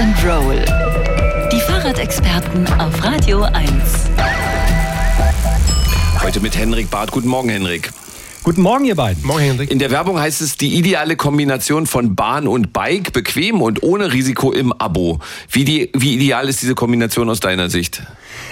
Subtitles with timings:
[0.00, 0.64] and Roll.
[1.52, 3.70] Die Fahrradexperten auf Radio 1.
[6.22, 7.10] Heute mit Henrik Barth.
[7.10, 7.90] Guten Morgen, Henrik.
[8.42, 9.22] Guten Morgen, ihr beiden.
[9.26, 9.70] Morgen, Henrik.
[9.70, 14.14] In der Werbung heißt es die ideale Kombination von Bahn und Bike, bequem und ohne
[14.14, 15.18] Risiko im Abo.
[15.50, 18.02] Wie, die, wie ideal ist diese Kombination aus deiner Sicht?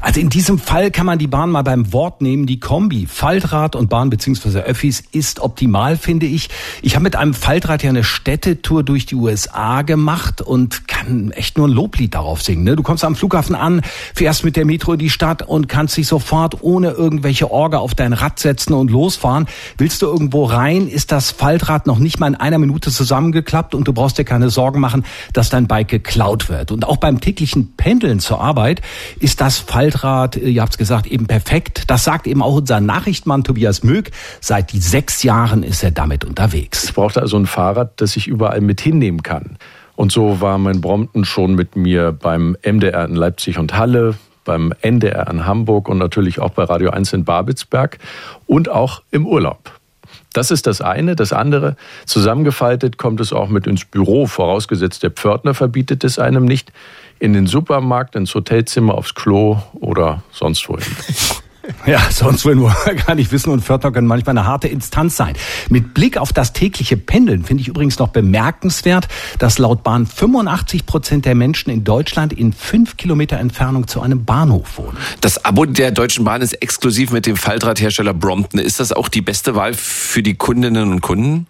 [0.00, 2.46] Also in diesem Fall kann man die Bahn mal beim Wort nehmen.
[2.46, 4.60] Die Kombi Faltrad und Bahn bzw.
[4.60, 6.48] Öffis ist optimal, finde ich.
[6.82, 11.56] Ich habe mit einem Faltrad ja eine Städtetour durch die USA gemacht und kann echt
[11.56, 12.64] nur ein Loblied darauf singen.
[12.64, 12.76] Ne?
[12.76, 13.82] Du kommst am Flughafen an,
[14.14, 17.94] fährst mit der Metro in die Stadt und kannst dich sofort ohne irgendwelche Orga auf
[17.94, 19.46] dein Rad setzen und losfahren.
[19.76, 23.88] Willst du irgendwo rein, ist das Faltrad noch nicht mal in einer Minute zusammengeklappt und
[23.88, 26.70] du brauchst dir keine Sorgen machen, dass dein Bike geklaut wird.
[26.70, 28.82] Und auch beim täglichen Pendeln zur Arbeit
[29.18, 31.84] ist das Faltrad, ihr habt es gesagt, eben perfekt.
[31.88, 34.10] Das sagt eben auch unser Nachrichtenmann Tobias Mög.
[34.40, 36.84] Seit die sechs Jahren ist er damit unterwegs.
[36.84, 39.58] Ich brauchte also ein Fahrrad, das ich überall mit hinnehmen kann.
[39.96, 44.72] Und so war mein Brompton schon mit mir beim MDR in Leipzig und Halle, beim
[44.80, 47.98] NDR in Hamburg und natürlich auch bei Radio 1 in Babelsberg
[48.46, 49.72] und auch im Urlaub.
[50.32, 51.16] Das ist das eine.
[51.16, 56.44] Das andere, zusammengefaltet kommt es auch mit ins Büro, vorausgesetzt der Pförtner verbietet es einem
[56.44, 56.72] nicht,
[57.20, 60.84] in den Supermarkt, ins Hotelzimmer, aufs Klo oder sonst wohin.
[61.86, 62.74] Ja, sonst wollen wir
[63.06, 65.34] gar nicht wissen und Pförtner können manchmal eine harte Instanz sein.
[65.68, 70.86] Mit Blick auf das tägliche Pendeln finde ich übrigens noch bemerkenswert, dass laut Bahn 85
[70.86, 74.96] Prozent der Menschen in Deutschland in fünf Kilometer Entfernung zu einem Bahnhof wohnen.
[75.20, 78.60] Das Abo der Deutschen Bahn ist exklusiv mit dem Faltradhersteller Brompton.
[78.60, 81.46] Ist das auch die beste Wahl für die Kundinnen und Kunden?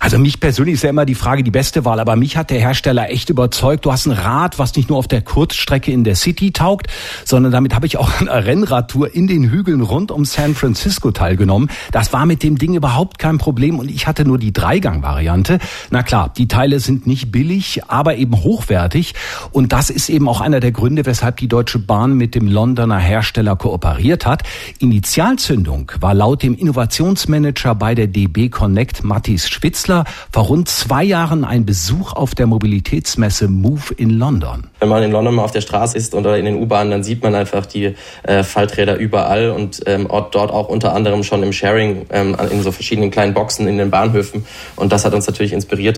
[0.00, 2.60] Also mich persönlich ist ja immer die Frage die beste Wahl, aber mich hat der
[2.60, 3.84] Hersteller echt überzeugt.
[3.84, 6.88] Du hast ein Rad, was nicht nur auf der Kurzstrecke in der City taugt,
[7.24, 11.70] sondern damit habe ich auch eine Rennradtour in den Hügeln rund um San Francisco teilgenommen.
[11.92, 15.58] Das war mit dem Ding überhaupt kein Problem und ich hatte nur die Dreigang-Variante.
[15.90, 19.14] Na klar, die Teile sind nicht billig, aber eben hochwertig
[19.50, 22.98] und das ist eben auch einer der Gründe, weshalb die Deutsche Bahn mit dem Londoner
[22.98, 24.42] Hersteller kooperiert hat.
[24.78, 31.44] Initialzündung war laut dem Innovationsmanager bei der DB Connect Mattis Schwitzler vor rund zwei Jahren
[31.44, 34.68] ein Besuch auf der Mobilitätsmesse Move in London.
[34.78, 37.20] Wenn man in London mal auf der Straße ist oder in den U-Bahnen, dann sieht
[37.24, 42.06] man einfach die äh, Falträder überall und ähm, dort auch unter anderem schon im Sharing
[42.10, 44.46] ähm, in so verschiedenen kleinen Boxen in den Bahnhöfen.
[44.76, 45.96] Und das hat uns natürlich inspiriert.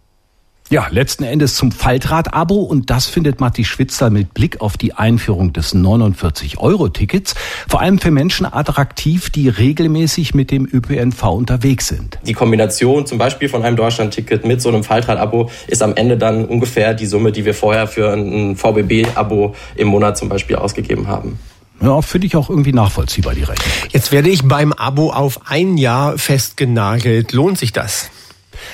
[0.70, 5.54] Ja, letzten Endes zum Faltrad-Abo und das findet Matti Schwitzer mit Blick auf die Einführung
[5.54, 7.34] des 49-Euro-Tickets
[7.66, 12.18] vor allem für Menschen attraktiv, die regelmäßig mit dem ÖPNV unterwegs sind.
[12.26, 16.44] Die Kombination zum Beispiel von einem Deutschland-Ticket mit so einem Faltrad-Abo ist am Ende dann
[16.44, 21.38] ungefähr die Summe, die wir vorher für ein VBB-Abo im Monat zum Beispiel ausgegeben haben.
[21.80, 23.72] Ja, finde ich auch irgendwie nachvollziehbar, die Rechnung.
[23.88, 27.32] Jetzt werde ich beim Abo auf ein Jahr festgenagelt.
[27.32, 28.10] Lohnt sich das?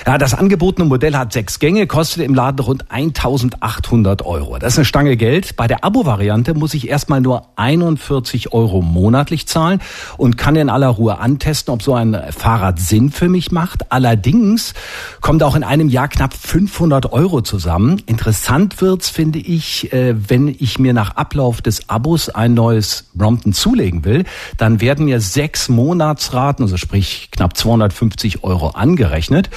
[0.05, 4.59] Ja, das angebotene Modell hat sechs Gänge, kostet im Laden rund 1800 Euro.
[4.59, 5.55] Das ist eine Stange Geld.
[5.55, 9.81] Bei der Abo-Variante muss ich erstmal nur 41 Euro monatlich zahlen
[10.17, 13.91] und kann in aller Ruhe antesten, ob so ein Fahrrad Sinn für mich macht.
[13.91, 14.73] Allerdings
[15.21, 18.01] kommt auch in einem Jahr knapp 500 Euro zusammen.
[18.05, 23.53] Interessant wird's, finde ich, äh, wenn ich mir nach Ablauf des Abos ein neues Brompton
[23.53, 24.25] zulegen will,
[24.57, 29.49] dann werden mir sechs Monatsraten, also sprich knapp 250 Euro angerechnet.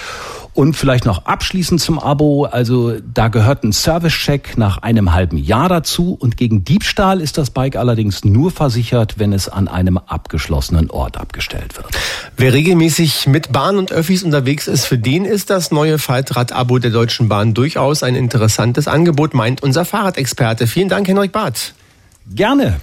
[0.58, 5.69] Und vielleicht noch abschließend zum Abo, also da gehört ein Service-Check nach einem halben Jahr
[5.69, 10.91] dazu und gegen Diebstahl ist das Bike allerdings nur versichert, wenn es an einem abgeschlossenen
[10.91, 11.86] Ort abgestellt wird.
[12.36, 16.90] Wer regelmäßig mit Bahn und Öffis unterwegs ist, für den ist das neue Faltrad-Abo der
[16.90, 20.66] Deutschen Bahn durchaus ein interessantes Angebot, meint unser Fahrradexperte.
[20.66, 21.72] Vielen Dank, Henrik Barth.
[22.34, 22.80] Gerne.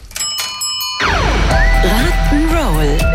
[1.83, 3.14] Rock'n'Roll.